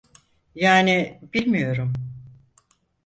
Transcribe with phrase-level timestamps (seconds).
[0.55, 1.93] Yani bilmiyorum.